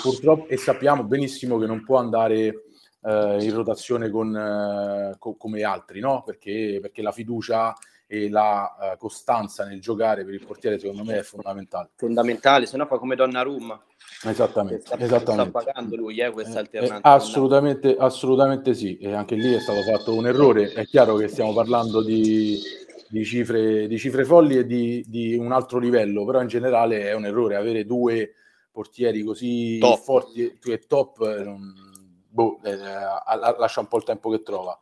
[0.00, 2.63] purtroppo, e sappiamo benissimo che non può andare
[3.04, 6.22] eh, in rotazione con, eh, co- come altri, no?
[6.24, 7.74] Perché, perché la fiducia
[8.06, 11.90] e la uh, costanza nel giocare per il portiere secondo me è fondamentale.
[11.96, 13.82] Fondamentale, se no fa come Donnarumma.
[14.24, 15.50] Esattamente, sta, esattamente.
[15.50, 16.96] sta pagando lui eh, questa eh, alternativa.
[16.98, 20.72] Eh, assolutamente, assolutamente sì, e anche lì è stato fatto un errore.
[20.72, 22.58] È chiaro che stiamo parlando di,
[23.08, 27.14] di, cifre, di cifre folli e di, di, un altro livello, però in generale è
[27.14, 28.34] un errore avere due
[28.70, 29.98] portieri così top.
[29.98, 31.42] forti e top.
[31.42, 31.92] Non,
[32.34, 34.76] boh, eh, lascia un po' il tempo che trova.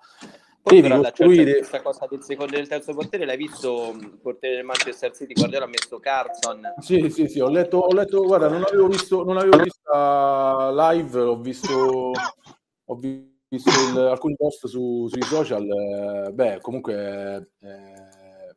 [0.62, 1.56] Poi Devi costruire...
[1.56, 5.34] questa cosa del secondo e del terzo portiere, l'hai visto il portiere del Manchester City,
[5.34, 6.74] Guardiola ha messo Carson.
[6.78, 11.20] Sì, sì, sì, ho letto, ho letto guarda, non avevo visto, non avevo vista live,
[11.20, 12.12] ho visto,
[12.84, 18.06] ho visto il, alcuni post su, sui social, eh, beh, comunque eh,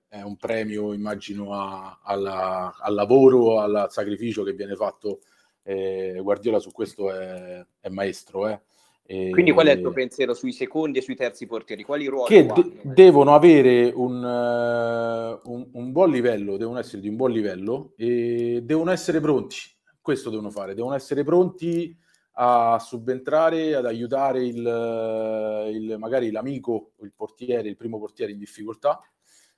[0.08, 5.20] è un premio, immagino, a, alla, al lavoro, al sacrificio che viene fatto.
[5.64, 8.62] Eh, Guardiola su questo è, è maestro, eh.
[9.08, 9.30] E...
[9.30, 11.84] Quindi qual è il tuo pensiero sui secondi e sui terzi portieri?
[11.84, 17.08] Quali ruoli che de- devono avere un, uh, un, un, buon livello, devono essere di
[17.08, 19.58] un buon livello e devono essere pronti.
[20.02, 21.96] Questo devono fare, devono essere pronti
[22.38, 29.00] a subentrare, ad aiutare il, il magari l'amico, il portiere, il primo portiere in difficoltà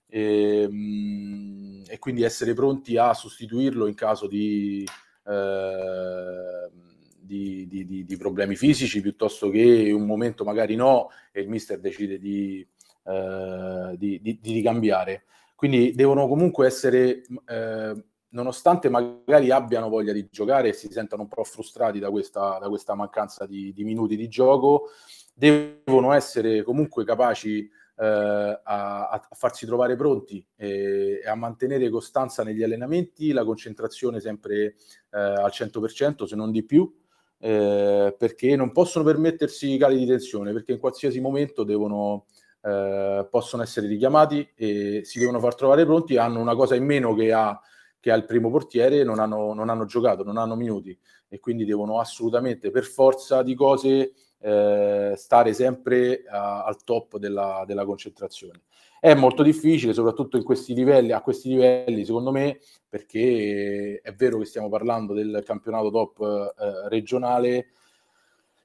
[0.06, 4.86] e, um, e quindi essere pronti a sostituirlo in caso di...
[5.24, 6.87] Uh,
[7.28, 11.80] di, di, di, di, problemi fisici piuttosto che un momento magari no e il mister
[11.80, 12.68] decide di,
[13.04, 15.26] eh, di cambiare.
[15.58, 21.28] Quindi devono comunque essere, eh, nonostante magari abbiano voglia di giocare e si sentano un
[21.28, 24.90] po' frustrati da questa, da questa mancanza di, minuti di gioco,
[25.34, 32.44] devono essere comunque capaci eh, a, a, farsi trovare pronti e, e, a mantenere costanza
[32.44, 34.76] negli allenamenti, la concentrazione sempre
[35.10, 36.94] eh, al 100%, se non di più,
[37.40, 42.26] eh, perché non possono permettersi cali di tensione, perché in qualsiasi momento devono,
[42.62, 47.14] eh, possono essere richiamati e si devono far trovare pronti, hanno una cosa in meno
[47.14, 47.60] che ha,
[48.00, 50.98] che ha il primo portiere, non hanno, non hanno giocato, non hanno minuti
[51.30, 57.64] e quindi devono assolutamente per forza di cose eh, stare sempre a, al top della,
[57.66, 58.62] della concentrazione.
[59.08, 64.38] È molto difficile, soprattutto in questi livelli, a questi livelli, secondo me, perché è vero
[64.38, 67.68] che stiamo parlando del campionato top eh, regionale,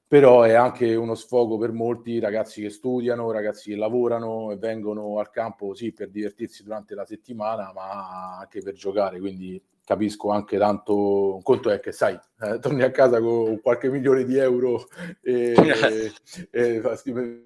[0.05, 5.17] però è anche uno sfogo per molti ragazzi che studiano, ragazzi che lavorano e vengono
[5.17, 10.57] al campo sì per divertirsi durante la settimana, ma anche per giocare, quindi capisco anche
[10.57, 14.87] tanto, un conto è che sai, eh, torni a casa con qualche milione di euro
[15.21, 15.53] e,
[16.49, 16.81] e, e,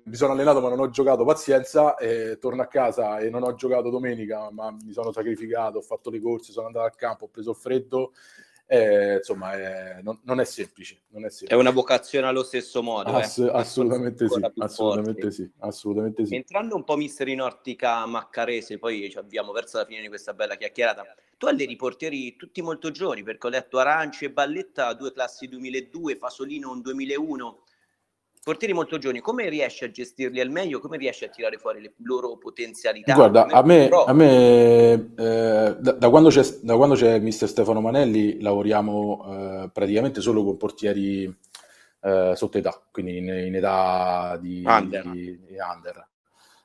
[0.03, 3.55] mi sono allenato ma non ho giocato, pazienza, e torno a casa e non ho
[3.55, 7.29] giocato domenica ma mi sono sacrificato, ho fatto le corse, sono andato al campo, ho
[7.29, 8.11] preso il freddo,
[8.69, 12.83] eh, insomma è, non, non, è semplice, non, è semplice, è una vocazione allo stesso
[12.83, 13.11] modo.
[13.11, 13.49] Ass- eh.
[13.51, 16.35] assolutamente, sì, assolutamente sì, assolutamente sì.
[16.35, 20.33] Entrando un po' mister in ortica Maccarese, poi ci abbiamo verso la fine di questa
[20.33, 21.05] bella chiacchierata.
[21.37, 25.47] Tu hai dei riportieri tutti molto giovani, perché ho letto Aranci e Balletta, due classi
[25.47, 27.63] 2002, Fasolino un 2001.
[28.47, 30.79] Portieri molto giovani, come riesci a gestirli al meglio?
[30.79, 33.13] Come riesci a tirare fuori le loro potenzialità?
[33.13, 36.29] Guarda, a me, a me eh, da, da, quando
[36.61, 39.25] da, quando c'è, mister Stefano Manelli lavoriamo
[39.65, 41.25] eh, praticamente solo con portieri
[42.01, 45.09] eh, sotto età, quindi in, in età di under.
[45.11, 46.07] Di, di under.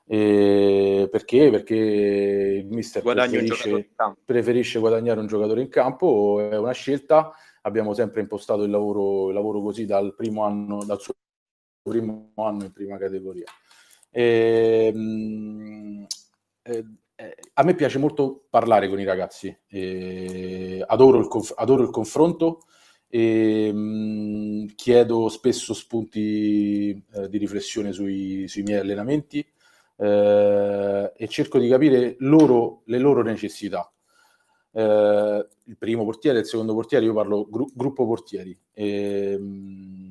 [0.07, 1.51] E perché?
[1.51, 3.91] Perché il mister preferisce,
[4.25, 7.33] preferisce, guadagnare un giocatore in campo, è una scelta.
[7.63, 11.15] Abbiamo sempre impostato il lavoro, il lavoro così dal primo anno, dal suo
[11.83, 13.45] primo anno in prima categoria.
[14.11, 16.07] E, ehm,
[16.63, 21.83] eh, eh, a me piace molto parlare con i ragazzi, eh, adoro, il conf- adoro
[21.83, 22.63] il confronto
[23.09, 29.47] e mh, mm, chiedo spesso spunti eh, di riflessione sui, sui miei allenamenti
[29.97, 33.93] eh, e cerco di capire loro, le loro necessità.
[34.75, 40.02] Eh, il primo portiere, il secondo portiere, io parlo gru- gruppo portieri, e, ehm, mh,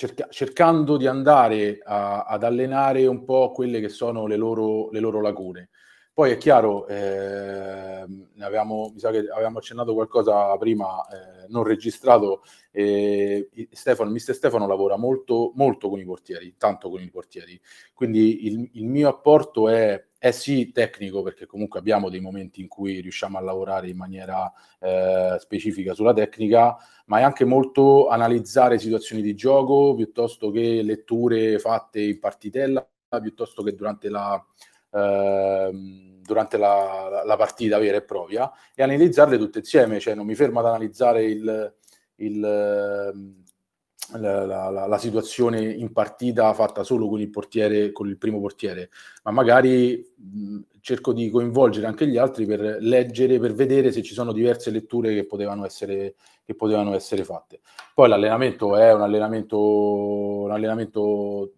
[0.00, 5.00] cerca- cercando di andare a, ad allenare un po' quelle che sono le loro, le
[5.00, 5.68] loro lacune.
[6.14, 8.06] Poi è chiaro, eh,
[8.38, 14.66] avevamo, mi sa che avevamo accennato qualcosa prima, eh, non registrato, eh, Stefano, mister Stefano
[14.66, 17.60] lavora molto, molto con i portieri, tanto con i portieri,
[17.94, 22.68] quindi il, il mio apporto è, è, sì tecnico, perché comunque abbiamo dei momenti in
[22.68, 28.78] cui riusciamo a lavorare in maniera eh, specifica sulla tecnica, ma è anche molto analizzare
[28.78, 32.86] situazioni di gioco, piuttosto che letture fatte in partitella,
[33.20, 34.44] piuttosto che durante la
[34.92, 40.34] Ehm, durante la, la, partita vera e propria e analizzarle tutte insieme, cioè non mi
[40.34, 41.74] fermo ad analizzare il,
[42.16, 43.39] il, ehm,
[44.18, 48.90] la, la, la, situazione in partita fatta solo con il portiere, con il primo portiere,
[49.24, 54.14] ma magari mh, cerco di coinvolgere anche gli altri per leggere, per vedere se ci
[54.14, 57.60] sono diverse letture che potevano essere, che potevano essere fatte.
[57.94, 61.52] Poi l'allenamento è un allenamento, un allenamento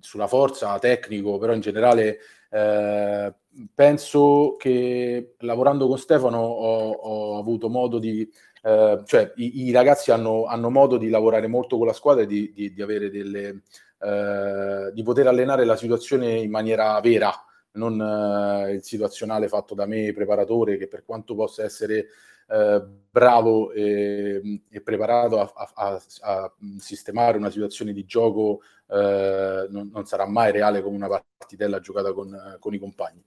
[0.00, 2.18] sulla forza, tecnico, però in generale
[2.50, 3.34] eh,
[3.74, 8.28] penso che lavorando con Stefano ho, ho avuto modo di,
[8.64, 12.26] eh, cioè i, i ragazzi hanno, hanno, modo di lavorare molto con la squadra e
[12.26, 13.60] di, di, di avere delle,
[14.00, 17.30] eh, di poter allenare la situazione in maniera vera,
[17.72, 22.06] non eh, il situazionale fatto da me, preparatore, che per quanto possa essere
[22.48, 29.90] eh, bravo e, e preparato a, a, a, sistemare una situazione di gioco eh, non,
[29.92, 33.22] non, sarà mai reale come una partitella giocata con, con i compagni.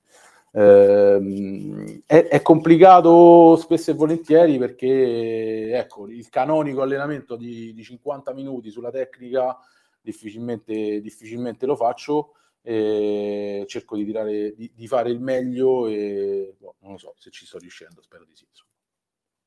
[0.58, 8.34] Eh, è, è, complicato spesso e volentieri perché ecco, il canonico allenamento di, di 50
[8.34, 9.56] minuti sulla tecnica
[10.02, 12.32] difficilmente, difficilmente lo faccio
[12.64, 17.30] e cerco di, tirare, di, di fare il meglio e boh, non lo so se
[17.30, 18.48] ci sto riuscendo, spero di sì.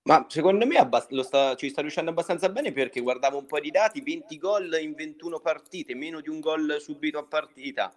[0.02, 3.72] Ma secondo me abbast- sta, ci sta riuscendo abbastanza bene perché guardavo un po' di
[3.72, 7.92] dati, 20 gol in 21 partite, meno di un gol subito a partita.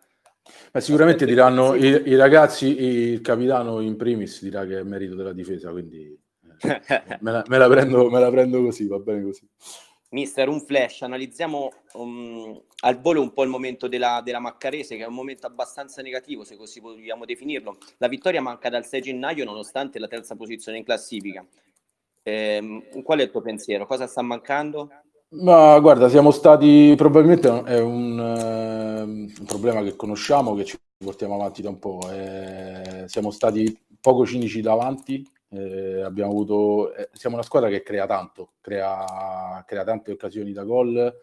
[0.74, 5.32] Ma sicuramente diranno i, i, ragazzi, il capitano in primis dirà che è merito della
[5.32, 6.20] difesa, quindi
[6.62, 9.48] eh, me, la, me, la prendo, me, la, prendo, così, va bene così.
[10.10, 15.04] Mister, un flash, analizziamo um, al volo un po' il momento della, della, Maccarese, che
[15.04, 17.78] è un momento abbastanza negativo, se così vogliamo definirlo.
[17.98, 21.46] La vittoria manca dal 6 gennaio, nonostante la terza posizione in classifica.
[22.22, 23.86] Eh, qual è il tuo pensiero?
[23.86, 24.90] Cosa sta mancando?
[25.36, 31.34] Ma guarda, siamo stati probabilmente è un, uh, un, problema che conosciamo, che ci portiamo
[31.34, 32.08] avanti da un po'.
[32.12, 35.28] Eh, siamo stati poco cinici davanti.
[35.50, 41.14] Eh, avuto, eh, siamo una squadra che crea tanto, crea, crea tante occasioni da gol,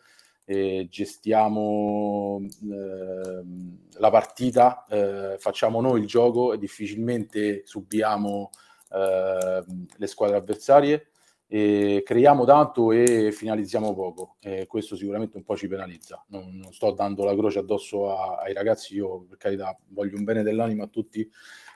[0.89, 8.51] gestiamo ehm, la partita, eh, facciamo noi il gioco e difficilmente subiamo
[8.93, 9.65] eh,
[9.97, 11.11] le squadre avversarie.
[11.53, 14.37] E creiamo tanto e finalizziamo poco.
[14.39, 16.25] E questo sicuramente un po' ci penalizza.
[16.29, 18.95] Non, non sto dando la croce addosso a, ai ragazzi.
[18.95, 21.29] Io per carità voglio un bene dell'anima a tutti.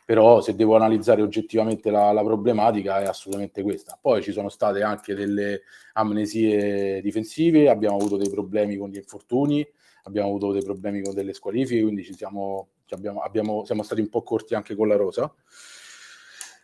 [0.04, 3.98] Però se devo analizzare oggettivamente la, la, problematica è assolutamente questa.
[4.00, 5.62] Poi ci sono state anche delle
[5.94, 9.66] amnesie difensive, abbiamo avuto dei problemi con gli infortuni,
[10.04, 14.02] abbiamo avuto dei problemi con delle squalifiche, quindi ci siamo, ci abbiamo, abbiamo, siamo stati
[14.02, 15.34] un po' corti anche con la rosa.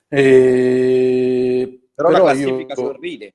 [0.07, 1.30] E...
[2.12, 3.35] Però, la classifica io, sorride.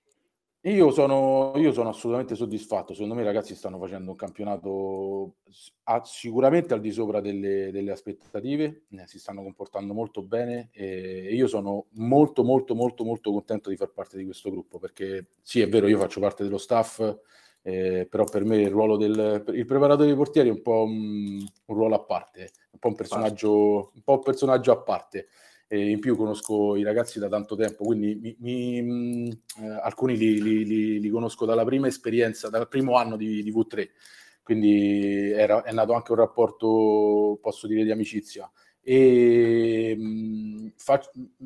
[0.66, 2.94] Io sono, io sono, assolutamente soddisfatto.
[2.94, 5.36] Secondo me i ragazzi stanno facendo un campionato
[5.84, 11.36] a, sicuramente al di sopra delle, delle aspettative, eh, si stanno comportando molto bene e
[11.36, 15.62] io sono molto molto molto molto contento di far parte di questo gruppo perché sì
[15.62, 17.00] è vero io faccio parte dello staff,
[17.62, 21.46] eh, però per me il ruolo del il preparatore dei portieri è un po' un,
[21.66, 25.28] un ruolo a parte, un po' un personaggio, un po' un personaggio a parte
[25.68, 29.26] e in più conosco i ragazzi da tanto tempo, quindi mi, mi, mm,
[29.62, 33.52] eh, alcuni li, li, li, li, conosco dalla prima esperienza, dal primo anno di, di
[33.52, 33.90] V3,
[34.44, 38.50] quindi era, è nato anche un rapporto, posso dire, di amicizia.
[38.88, 41.02] E mh, fa,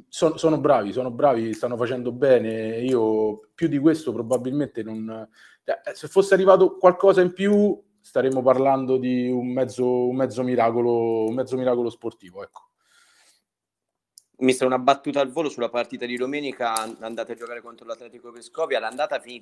[0.09, 2.79] sono, sono bravi, sono bravi, stanno facendo bene.
[2.81, 5.29] Io più di questo probabilmente non.
[5.63, 11.23] Eh, se fosse arrivato qualcosa in più, staremmo parlando di un mezzo, un mezzo miracolo,
[11.25, 12.43] un mezzo miracolo sportivo.
[12.43, 12.67] Ecco.
[14.39, 18.79] Mister, una battuta al volo sulla partita di domenica, andate a giocare contro l'Atletico Vescovia,
[18.79, 19.41] l'andata finì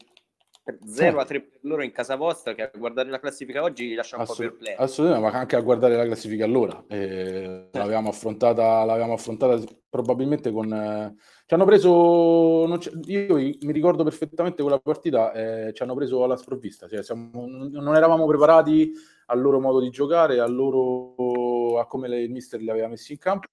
[0.86, 4.18] 0 a 3 per loro in casa vostra che a guardare la classifica oggi lascia
[4.18, 4.82] un Assolut- po' perplesso.
[4.82, 6.84] Assolutamente, ma anche a guardare la classifica allora.
[6.88, 10.74] Eh, l'avevamo, affrontata, l'avevamo affrontata probabilmente con...
[10.74, 12.80] Eh, ci hanno preso...
[13.06, 16.88] io mi ricordo perfettamente quella partita, eh, ci hanno preso alla sprovvista.
[16.88, 18.92] Cioè, siamo, non eravamo preparati
[19.28, 23.48] al loro modo di giocare, loro, a come il mister li aveva messi in campo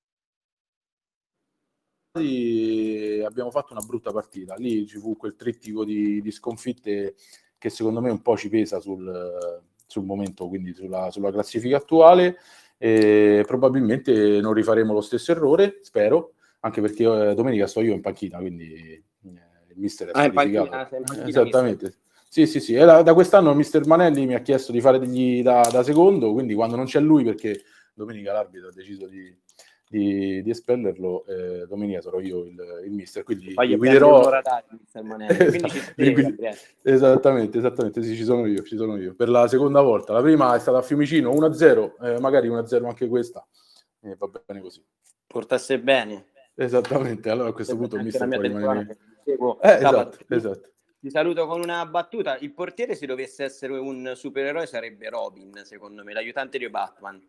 [3.26, 4.54] abbiamo fatto una brutta partita.
[4.56, 7.16] Lì ci fu quel trittico di, di sconfitte
[7.58, 12.36] che secondo me un po' ci pesa sul, sul momento, quindi sulla, sulla, classifica attuale.
[12.76, 18.00] E probabilmente non rifaremo lo stesso errore, spero, anche perché eh, domenica sto io in
[18.00, 21.84] panchina, quindi eh, il mister è ah, in panchina, in panchina, Esattamente.
[21.84, 22.02] Mister.
[22.28, 22.74] Sì, sì, sì.
[22.74, 26.32] Da, da, quest'anno il mister Manelli mi ha chiesto di fare degli da, da secondo,
[26.32, 27.62] quindi quando non c'è lui, perché
[27.94, 29.34] domenica l'arbitro ha deciso di,
[29.94, 34.28] di, di espellerlo, eh, domenica sarò io il, il mister, quindi Poi guiderò...
[36.82, 39.14] esattamente, esattamente, sì, ci sono io, ci sono io.
[39.14, 43.06] Per la seconda volta, la prima è stata a Fiumicino 1-0, eh, magari 1-0 anche
[43.06, 43.46] questa,
[44.00, 44.84] eh, va bene così.
[45.28, 46.26] Portasse bene.
[46.56, 48.98] Esattamente, allora a questo punto il mister può rimanere...
[49.24, 50.72] Eh, esatto, esatto.
[50.98, 52.36] Ti saluto con una battuta.
[52.38, 57.22] Il portiere, se dovesse essere un supereroe, sarebbe Robin, secondo me, l'aiutante di Batman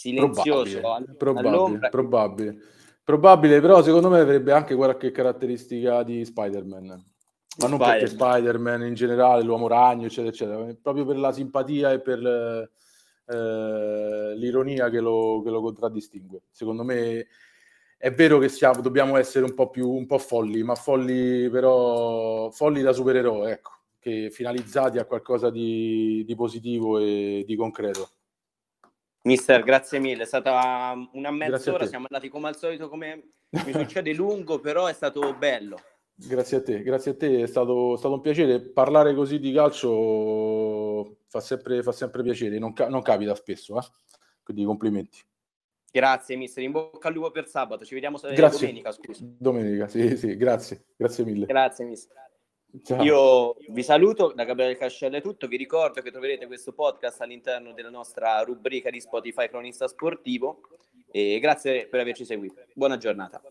[0.00, 2.58] silenzioso probabile, probabile, probabile,
[3.04, 6.86] probabile, però secondo me avrebbe anche qualche caratteristica di Spider-Man.
[6.86, 7.88] Ma non Spider-Man.
[7.90, 12.70] perché Spider-Man in generale, l'uomo ragno, eccetera, eccetera, proprio per la simpatia e per
[13.26, 16.44] eh, l'ironia che lo, che lo contraddistingue.
[16.50, 17.26] Secondo me
[17.98, 22.48] è vero che siamo, dobbiamo essere un po' più un po' folli, ma folli però
[22.50, 28.12] folli da supereroe, ecco, che finalizzati a qualcosa di, di positivo e di concreto.
[29.22, 34.14] Mister, grazie mille, è stata una mezz'ora, siamo andati come al solito, come mi succede
[34.14, 35.78] lungo, però è stato bello.
[36.14, 38.60] Grazie a te, grazie a te, è stato, stato un piacere.
[38.60, 43.84] Parlare così di calcio fa sempre, fa sempre piacere, non, non capita spesso, eh?
[44.42, 45.20] quindi complimenti.
[45.92, 48.66] Grazie mister, in bocca al lupo per sabato, ci vediamo grazie.
[48.66, 49.24] domenica, scusa.
[49.24, 51.46] Domenica, sì, sì, grazie, grazie mille.
[51.46, 52.16] Grazie mister.
[52.84, 53.02] Ciao.
[53.02, 57.72] Io vi saluto, da Gabriele Cascella è tutto, vi ricordo che troverete questo podcast all'interno
[57.72, 60.60] della nostra rubrica di Spotify Cronista Sportivo
[61.10, 62.62] e grazie per averci seguito.
[62.72, 63.42] Buona giornata.